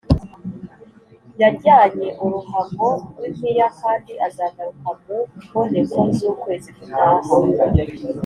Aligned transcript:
yajyanye 1.41 2.07
uruhago 2.23 2.87
rw’impiya, 3.15 3.67
kandi 3.81 4.11
azagaruka 4.27 4.89
mu 5.03 5.17
mboneko 5.47 5.99
z’ukwezi 6.15 6.69
gutaha” 6.75 7.31